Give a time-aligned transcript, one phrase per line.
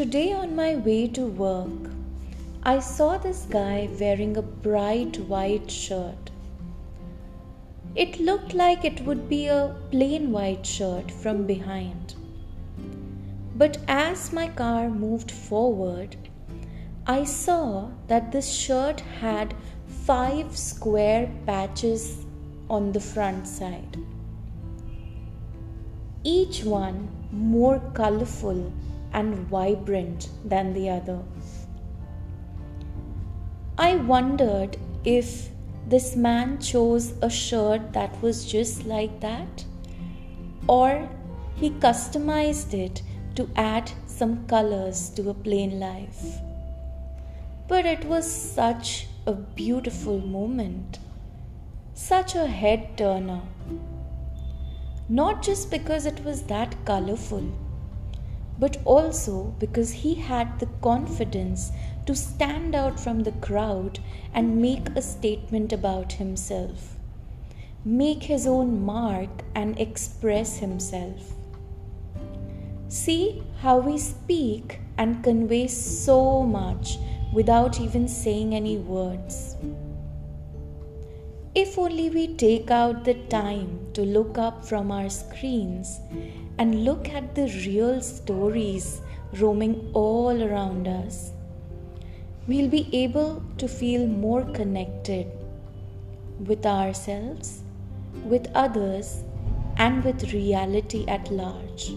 [0.00, 1.90] Today, on my way to work,
[2.62, 6.30] I saw this guy wearing a bright white shirt.
[7.94, 12.14] It looked like it would be a plain white shirt from behind.
[13.54, 16.16] But as my car moved forward,
[17.06, 19.54] I saw that this shirt had
[20.06, 22.24] five square patches
[22.70, 23.98] on the front side,
[26.24, 28.72] each one more colorful
[29.12, 31.20] and vibrant than the other.
[33.78, 35.48] I wondered if
[35.86, 39.64] this man chose a shirt that was just like that,
[40.68, 41.08] or
[41.56, 43.02] he customized it
[43.36, 46.38] to add some colors to a plain life.
[47.68, 50.98] But it was such a beautiful moment,
[51.94, 53.40] such a head turner.
[55.08, 57.50] Not just because it was that colorful
[58.60, 61.72] but also because he had the confidence
[62.06, 63.98] to stand out from the crowd
[64.34, 66.96] and make a statement about himself,
[67.84, 71.32] make his own mark and express himself.
[72.88, 76.98] See how we speak and convey so much
[77.32, 79.56] without even saying any words.
[81.52, 85.98] If only we take out the time to look up from our screens
[86.58, 89.00] and look at the real stories
[89.32, 91.32] roaming all around us,
[92.46, 95.26] we'll be able to feel more connected
[96.46, 97.64] with ourselves,
[98.24, 99.24] with others,
[99.76, 101.90] and with reality at large.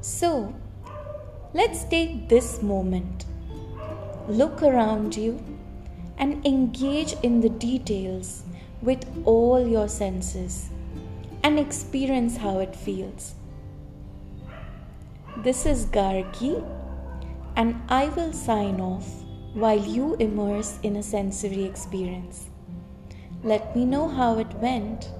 [0.00, 0.54] So,
[1.54, 3.24] let's take this moment,
[4.28, 5.57] look around you
[6.18, 8.42] and engage in the details
[8.82, 10.68] with all your senses
[11.42, 13.34] and experience how it feels.
[15.38, 16.64] This is Gargi,
[17.56, 19.06] and I will sign off
[19.54, 22.50] while you immerse in a sensory experience.
[23.42, 25.10] Let me know how it went.